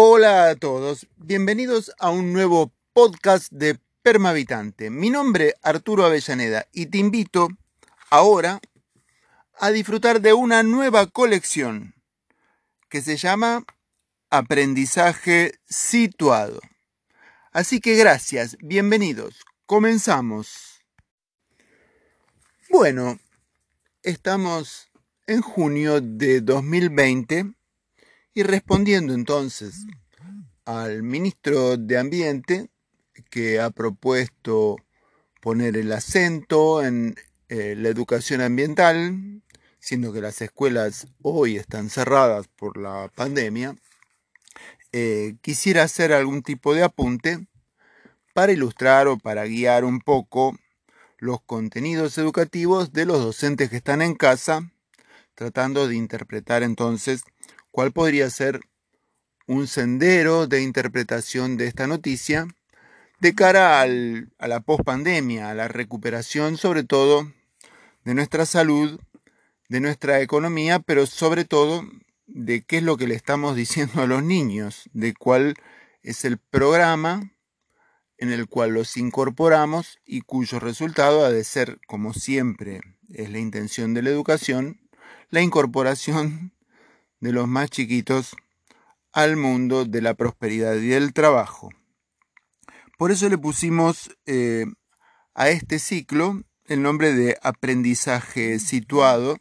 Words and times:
Hola 0.00 0.50
a 0.50 0.54
todos, 0.54 1.08
bienvenidos 1.16 1.92
a 1.98 2.10
un 2.10 2.32
nuevo 2.32 2.72
podcast 2.92 3.50
de 3.50 3.80
Permavitante. 4.00 4.90
Mi 4.90 5.10
nombre 5.10 5.48
es 5.48 5.54
Arturo 5.60 6.04
Avellaneda 6.04 6.68
y 6.72 6.86
te 6.86 6.98
invito 6.98 7.48
ahora 8.08 8.60
a 9.58 9.72
disfrutar 9.72 10.20
de 10.20 10.34
una 10.34 10.62
nueva 10.62 11.08
colección 11.08 11.96
que 12.88 13.02
se 13.02 13.16
llama 13.16 13.64
Aprendizaje 14.30 15.58
Situado. 15.68 16.60
Así 17.50 17.80
que 17.80 17.96
gracias, 17.96 18.56
bienvenidos, 18.60 19.44
comenzamos. 19.66 20.80
Bueno, 22.70 23.18
estamos 24.04 24.92
en 25.26 25.42
junio 25.42 26.00
de 26.00 26.40
2020 26.40 27.57
y 28.38 28.44
respondiendo 28.44 29.14
entonces 29.14 29.84
al 30.64 31.02
ministro 31.02 31.76
de 31.76 31.98
Ambiente 31.98 32.70
que 33.30 33.58
ha 33.58 33.70
propuesto 33.70 34.76
poner 35.40 35.76
el 35.76 35.90
acento 35.90 36.84
en 36.84 37.16
eh, 37.48 37.74
la 37.76 37.88
educación 37.88 38.40
ambiental, 38.40 39.42
siendo 39.80 40.12
que 40.12 40.20
las 40.20 40.40
escuelas 40.40 41.08
hoy 41.20 41.56
están 41.56 41.90
cerradas 41.90 42.46
por 42.46 42.76
la 42.76 43.10
pandemia, 43.12 43.74
eh, 44.92 45.34
quisiera 45.40 45.82
hacer 45.82 46.12
algún 46.12 46.44
tipo 46.44 46.74
de 46.74 46.84
apunte 46.84 47.44
para 48.34 48.52
ilustrar 48.52 49.08
o 49.08 49.18
para 49.18 49.46
guiar 49.46 49.84
un 49.84 49.98
poco 49.98 50.56
los 51.16 51.42
contenidos 51.42 52.18
educativos 52.18 52.92
de 52.92 53.04
los 53.04 53.18
docentes 53.18 53.68
que 53.68 53.78
están 53.78 54.00
en 54.00 54.14
casa, 54.14 54.70
tratando 55.34 55.88
de 55.88 55.96
interpretar 55.96 56.62
entonces 56.62 57.24
cuál 57.70 57.92
podría 57.92 58.30
ser 58.30 58.60
un 59.46 59.66
sendero 59.66 60.46
de 60.46 60.62
interpretación 60.62 61.56
de 61.56 61.66
esta 61.66 61.86
noticia 61.86 62.46
de 63.20 63.34
cara 63.34 63.80
al, 63.80 64.30
a 64.38 64.46
la 64.46 64.60
pospandemia, 64.60 65.50
a 65.50 65.54
la 65.54 65.68
recuperación 65.68 66.56
sobre 66.56 66.84
todo 66.84 67.32
de 68.04 68.14
nuestra 68.14 68.46
salud, 68.46 69.00
de 69.68 69.80
nuestra 69.80 70.20
economía, 70.20 70.78
pero 70.78 71.06
sobre 71.06 71.44
todo 71.44 71.84
de 72.26 72.62
qué 72.62 72.78
es 72.78 72.82
lo 72.82 72.96
que 72.96 73.06
le 73.06 73.14
estamos 73.14 73.56
diciendo 73.56 74.02
a 74.02 74.06
los 74.06 74.22
niños, 74.22 74.88
de 74.92 75.14
cuál 75.14 75.54
es 76.02 76.24
el 76.24 76.38
programa 76.38 77.32
en 78.18 78.32
el 78.32 78.48
cual 78.48 78.70
los 78.70 78.96
incorporamos 78.96 79.98
y 80.04 80.22
cuyo 80.22 80.58
resultado 80.58 81.24
ha 81.24 81.30
de 81.30 81.44
ser, 81.44 81.80
como 81.86 82.12
siempre 82.12 82.80
es 83.10 83.30
la 83.30 83.38
intención 83.38 83.94
de 83.94 84.02
la 84.02 84.10
educación, 84.10 84.80
la 85.30 85.40
incorporación 85.40 86.52
de 87.20 87.32
los 87.32 87.48
más 87.48 87.70
chiquitos 87.70 88.36
al 89.12 89.36
mundo 89.36 89.84
de 89.84 90.02
la 90.02 90.14
prosperidad 90.14 90.74
y 90.76 90.88
del 90.88 91.12
trabajo. 91.12 91.70
Por 92.98 93.10
eso 93.10 93.28
le 93.28 93.38
pusimos 93.38 94.10
eh, 94.26 94.66
a 95.34 95.48
este 95.50 95.78
ciclo 95.78 96.42
el 96.66 96.82
nombre 96.82 97.12
de 97.12 97.38
aprendizaje 97.42 98.58
situado 98.58 99.36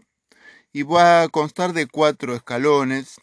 y 0.72 0.84
va 0.84 1.24
a 1.24 1.28
constar 1.30 1.74
de 1.74 1.88
cuatro 1.88 2.36
escalones, 2.36 3.20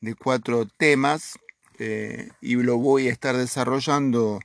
de 0.00 0.14
cuatro 0.14 0.66
temas 0.66 1.38
eh, 1.78 2.30
y 2.40 2.56
lo 2.56 2.78
voy 2.78 3.08
a 3.08 3.12
estar 3.12 3.36
desarrollando 3.36 4.40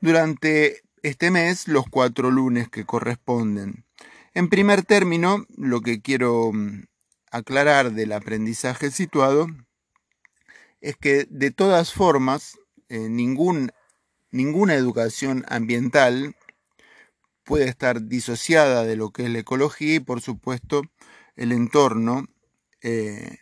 durante 0.00 0.82
este 1.02 1.30
mes 1.30 1.68
los 1.68 1.84
cuatro 1.90 2.30
lunes 2.30 2.68
que 2.68 2.84
corresponden. 2.84 3.84
En 4.32 4.48
primer 4.48 4.82
término, 4.82 5.44
lo 5.56 5.80
que 5.80 6.00
quiero 6.00 6.50
mm, 6.52 6.84
aclarar 7.34 7.90
del 7.90 8.12
aprendizaje 8.12 8.92
situado 8.92 9.48
es 10.80 10.96
que 10.96 11.26
de 11.28 11.50
todas 11.50 11.92
formas 11.92 12.58
eh, 12.88 13.08
ninguna 13.08 14.74
educación 14.74 15.44
ambiental 15.48 16.36
puede 17.42 17.64
estar 17.68 18.02
disociada 18.02 18.84
de 18.84 18.94
lo 18.94 19.10
que 19.10 19.24
es 19.24 19.30
la 19.30 19.40
ecología 19.40 19.96
y 19.96 20.00
por 20.00 20.20
supuesto 20.20 20.82
el 21.34 21.50
entorno, 21.50 22.28
eh, 22.82 23.38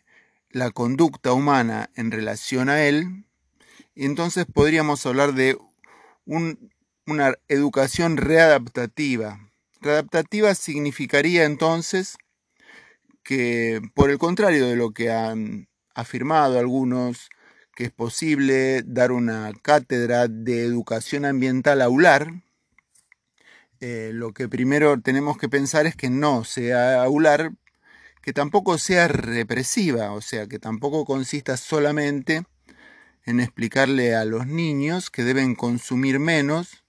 la 0.49 0.71
conducta 0.71 1.35
humana 1.35 1.91
en 1.95 2.11
relación 2.11 2.71
a 2.71 2.85
él. 2.85 3.27
Y 3.95 4.07
entonces 4.07 4.47
podríamos 4.47 5.05
hablar 5.05 5.35
de 5.35 5.59
una 6.25 7.35
educación 7.49 8.17
readaptativa. 8.17 9.39
Readaptativa 9.83 10.55
significaría 10.55 11.45
entonces 11.45 12.17
que 13.23 13.81
por 13.95 14.11
el 14.11 14.19
contrario 14.19 14.67
de 14.67 14.77
lo 14.77 14.93
que 14.93 15.11
han 15.11 15.69
afirmado 15.95 16.59
algunos, 16.59 17.29
que 17.75 17.85
es 17.85 17.91
posible 17.91 18.83
dar 18.85 19.13
una 19.13 19.53
cátedra 19.63 20.29
de 20.29 20.65
educación 20.65 21.25
ambiental 21.25 21.83
aular, 21.83 22.43
eh, 23.81 24.11
lo 24.13 24.33
que 24.33 24.49
primero 24.49 25.01
tenemos 25.01 25.37
que 25.39 25.49
pensar 25.49 25.87
es 25.87 25.97
que 25.97 26.11
no 26.11 26.45
sea 26.45 27.03
aular, 27.03 27.53
que 28.23 28.33
tampoco 28.33 28.79
sea 28.79 29.09
represiva, 29.09 30.13
o 30.13 30.21
sea, 30.21 30.47
que 30.47 30.59
tampoco 30.59 31.05
consista 31.05 31.57
solamente 31.57 32.45
en 33.25 33.41
explicarle 33.41 34.15
a 34.15 34.25
los 34.25 34.47
niños 34.47 35.11
que 35.11 35.25
deben 35.25 35.55
consumir 35.55 36.19
menos 36.19 36.82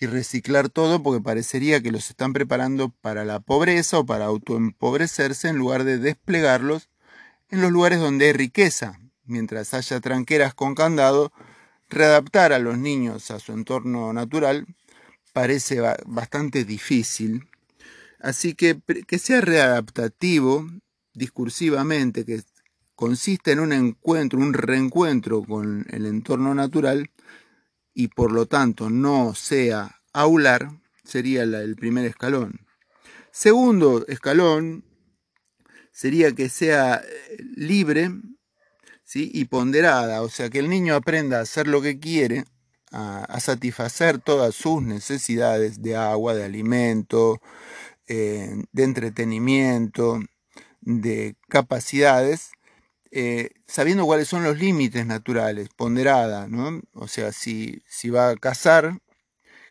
y 0.00 0.06
reciclar 0.06 0.68
todo 0.68 1.02
porque 1.02 1.22
parecería 1.22 1.82
que 1.82 1.92
los 1.92 2.10
están 2.10 2.32
preparando 2.32 2.88
para 2.88 3.24
la 3.24 3.40
pobreza 3.40 3.98
o 3.98 4.06
para 4.06 4.26
autoempobrecerse 4.26 5.48
en 5.48 5.56
lugar 5.56 5.84
de 5.84 5.98
desplegarlos 5.98 6.88
en 7.48 7.60
los 7.60 7.70
lugares 7.70 8.00
donde 8.00 8.26
hay 8.26 8.32
riqueza. 8.32 8.98
Mientras 9.24 9.72
haya 9.74 10.00
tranqueras 10.00 10.54
con 10.54 10.74
candado, 10.74 11.32
readaptar 11.88 12.52
a 12.52 12.58
los 12.58 12.76
niños 12.76 13.30
a 13.30 13.38
su 13.38 13.52
entorno 13.52 14.12
natural 14.12 14.66
parece 15.32 15.80
bastante 16.06 16.64
difícil. 16.64 17.48
Así 18.20 18.54
que 18.54 18.80
que 19.06 19.18
sea 19.18 19.40
readaptativo 19.40 20.66
discursivamente, 21.12 22.24
que 22.24 22.42
consiste 22.94 23.52
en 23.52 23.60
un 23.60 23.72
encuentro, 23.72 24.38
un 24.38 24.54
reencuentro 24.54 25.42
con 25.42 25.86
el 25.90 26.06
entorno 26.06 26.54
natural, 26.54 27.10
y 27.94 28.08
por 28.08 28.32
lo 28.32 28.46
tanto 28.46 28.90
no 28.90 29.34
sea 29.34 30.00
aular, 30.12 30.70
sería 31.04 31.44
el 31.44 31.76
primer 31.76 32.04
escalón. 32.04 32.66
Segundo 33.30 34.04
escalón 34.06 34.84
sería 35.90 36.32
que 36.32 36.48
sea 36.48 36.96
eh, 36.96 37.36
libre 37.56 38.10
¿sí? 39.04 39.30
y 39.32 39.46
ponderada, 39.46 40.22
o 40.22 40.28
sea, 40.28 40.50
que 40.50 40.58
el 40.58 40.68
niño 40.68 40.94
aprenda 40.94 41.38
a 41.38 41.42
hacer 41.42 41.66
lo 41.66 41.80
que 41.80 41.98
quiere, 41.98 42.44
a, 42.90 43.40
satisfacer 43.40 44.18
todas 44.18 44.54
sus 44.54 44.82
necesidades 44.82 45.82
de 45.82 45.96
agua, 45.96 46.34
de 46.34 46.44
alimento, 46.44 47.40
eh, 48.06 48.54
de 48.70 48.84
entretenimiento, 48.84 50.20
de 50.80 51.36
capacidades, 51.48 52.52
eh, 53.16 53.50
sabiendo 53.68 54.06
cuáles 54.06 54.26
son 54.26 54.42
los 54.42 54.58
límites 54.58 55.06
naturales, 55.06 55.68
ponderada, 55.76 56.48
¿no? 56.48 56.82
O 56.94 57.06
sea, 57.06 57.30
si, 57.30 57.82
si 57.86 58.10
va 58.10 58.30
a 58.30 58.36
cazar, 58.36 58.98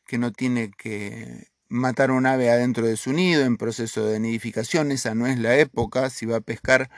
que 0.07 0.17
no 0.17 0.31
tiene 0.31 0.71
que 0.71 1.47
matar 1.67 2.11
un 2.11 2.25
ave 2.25 2.49
adentro 2.49 2.87
de 2.87 2.95
su 2.95 3.11
nido 3.11 3.43
en 3.43 3.57
proceso 3.57 4.05
de 4.05 4.21
nidificación, 4.21 4.91
esa 4.93 5.13
no 5.13 5.27
es 5.27 5.37
la 5.39 5.57
época, 5.57 6.09
si 6.09 6.25
va 6.25 6.37
a 6.37 6.41
pescar 6.41 6.89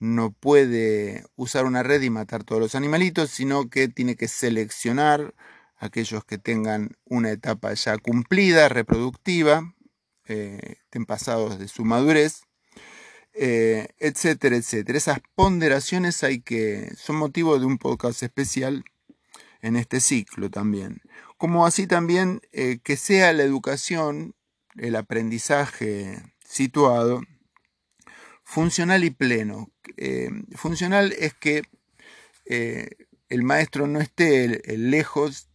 no 0.00 0.32
puede 0.32 1.24
usar 1.36 1.66
una 1.66 1.82
red 1.82 2.02
y 2.02 2.10
matar 2.10 2.42
todos 2.42 2.60
los 2.60 2.74
animalitos, 2.74 3.30
sino 3.30 3.68
que 3.68 3.88
tiene 3.88 4.16
que 4.16 4.28
seleccionar 4.28 5.34
aquellos 5.76 6.24
que 6.24 6.38
tengan 6.38 6.92
una 7.04 7.30
etapa 7.30 7.74
ya 7.74 7.98
cumplida, 7.98 8.68
reproductiva, 8.70 9.74
eh, 10.26 10.76
estén 10.84 11.04
pasados 11.04 11.58
de 11.58 11.68
su 11.68 11.84
madurez, 11.84 12.42
eh, 13.34 13.88
etcétera, 13.98 14.56
etcétera. 14.56 14.98
Esas 14.98 15.20
ponderaciones 15.34 16.22
hay 16.22 16.40
que 16.40 16.92
son 16.96 17.16
motivo 17.16 17.58
de 17.58 17.66
un 17.66 17.78
podcast 17.78 18.22
especial 18.22 18.84
en 19.60 19.76
este 19.76 20.00
ciclo 20.00 20.50
también. 20.50 21.00
Como 21.38 21.66
así 21.66 21.86
también 21.86 22.40
eh, 22.52 22.80
que 22.82 22.96
sea 22.96 23.32
la 23.32 23.42
educación, 23.42 24.34
el 24.76 24.96
aprendizaje 24.96 26.22
situado, 26.44 27.22
funcional 28.44 29.04
y 29.04 29.10
pleno. 29.10 29.70
Eh, 29.96 30.30
funcional 30.54 31.14
es 31.18 31.34
que 31.34 31.62
el 32.44 33.42
maestro 33.44 33.86
no 33.86 34.00
esté 34.00 34.60
lejos 34.76 35.48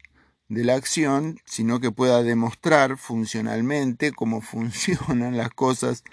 de 0.50 0.64
la 0.64 0.76
acción, 0.76 1.40
sino 1.46 1.80
que 1.80 1.92
pueda 1.92 2.24
demostrar 2.24 2.98
funcionalmente 2.98 4.12
cómo 4.12 4.42
funcionan 4.42 5.38
las 5.38 5.50
cosas 5.50 6.04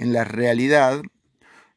en 0.00 0.14
la 0.14 0.24
realidad, 0.24 1.02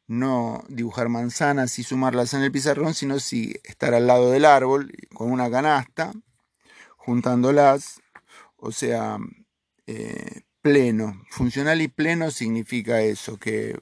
no 0.06 0.64
dibujar 0.68 1.10
manzanas 1.10 1.78
y 1.78 1.82
sumarlas 1.82 2.32
en 2.32 2.40
el 2.40 2.50
pizarrón, 2.50 2.94
sino 2.94 3.20
si 3.20 3.54
estar 3.64 3.92
al 3.92 4.06
lado 4.06 4.30
del 4.30 4.46
árbol 4.46 4.90
con 5.12 5.30
una 5.30 5.50
canasta, 5.50 6.12
juntándolas, 6.96 8.00
o 8.56 8.72
sea, 8.72 9.18
eh, 9.86 10.40
pleno. 10.62 11.22
Funcional 11.28 11.82
y 11.82 11.88
pleno 11.88 12.30
significa 12.30 13.02
eso, 13.02 13.36
que 13.36 13.78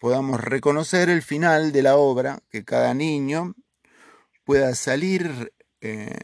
podamos 0.00 0.40
reconocer 0.40 1.10
el 1.10 1.20
final 1.20 1.70
de 1.70 1.82
la 1.82 1.96
obra, 1.96 2.40
que 2.48 2.64
cada 2.64 2.94
niño 2.94 3.54
pueda 4.44 4.74
salir 4.74 5.52
eh, 5.82 6.18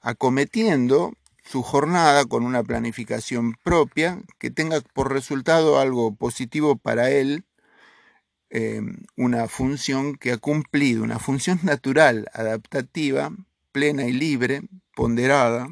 acometiendo 0.00 1.12
su 1.42 1.62
jornada 1.62 2.24
con 2.24 2.44
una 2.44 2.62
planificación 2.62 3.54
propia 3.62 4.22
que 4.38 4.50
tenga 4.50 4.80
por 4.80 5.12
resultado 5.12 5.78
algo 5.78 6.14
positivo 6.14 6.76
para 6.76 7.10
él, 7.10 7.44
em, 8.50 9.04
una 9.16 9.48
función 9.48 10.14
que 10.14 10.32
ha 10.32 10.38
cumplido, 10.38 11.02
una 11.02 11.18
función 11.18 11.60
natural, 11.62 12.28
adaptativa, 12.32 13.32
plena 13.72 14.04
y 14.06 14.12
libre, 14.12 14.62
ponderada. 14.94 15.68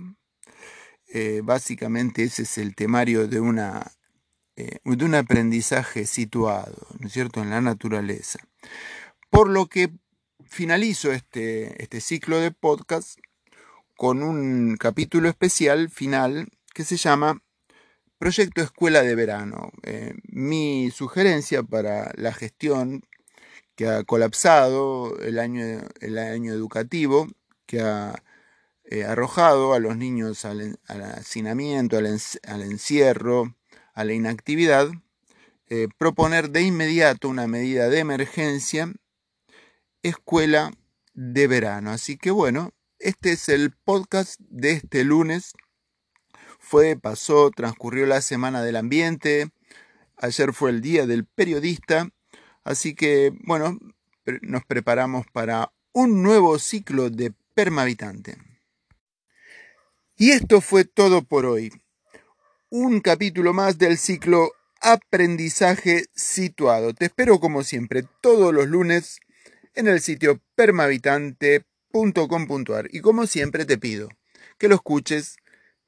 Eh, 1.13 1.41
básicamente 1.45 2.25
ese 2.25 2.43
es 2.43 2.59
el 2.59 2.75
temario 2.75 3.27
de, 3.29 3.41
una, 3.41 3.93
eh, 4.57 4.79
de 4.85 5.05
un 5.05 5.15
aprendizaje 5.15 6.07
situado, 6.07 6.87
¿no 6.99 7.07
es 7.07 7.13
cierto?, 7.13 7.43
en 7.43 7.51
la 7.51 7.61
naturaleza. 7.61 8.39
Por 9.31 9.49
lo 9.49 9.67
que 9.67 9.91
finalizo 10.45 11.13
este, 11.13 11.83
este 11.83 12.01
ciclo 12.01 12.41
de 12.41 12.51
podcast 12.51 13.19
con 14.01 14.23
un 14.23 14.79
capítulo 14.79 15.29
especial 15.29 15.91
final 15.91 16.49
que 16.73 16.85
se 16.85 16.97
llama 16.97 17.43
Proyecto 18.17 18.63
Escuela 18.63 19.03
de 19.03 19.15
Verano. 19.15 19.73
Eh, 19.83 20.15
mi 20.23 20.91
sugerencia 20.91 21.63
para 21.63 22.11
la 22.15 22.33
gestión 22.33 23.03
que 23.75 23.89
ha 23.89 24.03
colapsado 24.05 25.19
el 25.19 25.39
año, 25.39 25.83
el 26.01 26.17
año 26.17 26.55
educativo, 26.55 27.29
que 27.67 27.83
ha 27.83 28.23
eh, 28.85 29.05
arrojado 29.05 29.75
a 29.75 29.81
los 29.81 29.99
niños 29.99 30.47
al, 30.47 30.79
hacinamiento, 30.89 31.99
al, 31.99 32.07
encierro, 32.63 33.55
a 33.93 34.05
la 34.05 34.15
inactividad, 34.15 34.89
eh, 35.67 35.89
proponer 35.99 36.49
de 36.49 36.63
inmediato 36.63 37.29
una 37.29 37.47
medida 37.47 37.91
de 37.91 37.99
emergencia, 37.99 38.91
escuela 40.03 40.73
de 41.13 41.47
verano. 41.49 41.91
Así 41.91 42.17
que 42.17 42.31
bueno, 42.31 42.73
este 43.01 43.33
es 43.33 43.49
el 43.49 43.73
podcast 43.73 44.39
de 44.41 44.73
este 44.73 45.05
lunes. 45.05 45.55
Fue, 46.59 46.97
pasó, 46.97 47.51
transcurrió 47.51 48.05
la 48.05 48.21
semana 48.21 48.63
del 48.63 48.77
ambiente. 48.77 49.49
Ayer 50.19 50.53
fue 50.53 50.71
el 50.71 50.83
día 50.83 51.07
del 51.07 51.25
periodista. 51.25 52.11
Así 52.63 52.95
que, 52.95 53.33
bueno, 53.45 53.79
nos 54.43 54.67
preparamos 54.67 55.27
para 55.33 55.73
un 55.93 56.23
nuevo 56.23 56.59
ciclo 56.59 57.09
de 57.09 57.33
Permavitante. 57.55 58.37
Y 60.17 60.33
esto 60.33 60.61
fue 60.61 60.85
todo 60.85 61.23
por 61.23 61.47
hoy. 61.47 61.73
Un 62.69 63.01
capítulo 63.01 63.55
más 63.55 63.79
del 63.79 63.97
ciclo 63.97 64.53
Aprendizaje 64.83 66.05
Situado. 66.15 66.93
Te 66.93 67.07
espero 67.07 67.41
como 67.41 67.65
siempre 67.65 68.05
todos 68.21 68.53
los 68.53 68.69
lunes 68.69 69.21
en 69.75 69.89
el 69.89 70.03
sitio 70.03 70.41
permavitante.com 70.55 71.70
y 72.91 73.01
como 73.01 73.27
siempre 73.27 73.65
te 73.65 73.79
pido 73.79 74.09
que 74.59 74.69
lo 74.69 74.75
escuches, 74.75 75.37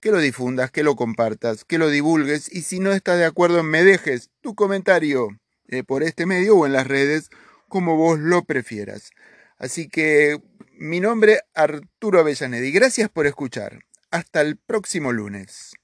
que 0.00 0.10
lo 0.10 0.19
difundas, 0.19 0.70
que 0.70 0.82
lo 0.82 0.96
compartas, 0.96 1.64
que 1.64 1.78
lo 1.78 1.90
divulgues 1.90 2.52
y 2.52 2.62
si 2.62 2.81
no 2.81 2.93
estás 2.93 3.19
de 3.19 3.26
acuerdo 3.26 3.62
me 3.62 3.84
dejes 3.84 4.31
tu 4.40 4.54
comentario 4.54 5.28
eh, 5.69 5.84
por 5.84 6.02
este 6.02 6.26
medio 6.26 6.56
o 6.56 6.66
en 6.66 6.72
las 6.72 6.87
redes 6.87 7.31
como 7.69 7.96
vos 7.96 8.19
lo 8.19 8.44
prefieras. 8.44 9.10
Así 9.58 9.88
que 9.88 10.40
mi 10.78 11.00
nombre 11.00 11.40
Arturo 11.54 12.20
Avellaneda 12.20 12.66
y 12.66 12.72
gracias 12.72 13.08
por 13.10 13.26
escuchar. 13.26 13.81
Hasta 14.10 14.40
el 14.40 14.56
próximo 14.56 15.12
lunes. 15.12 15.75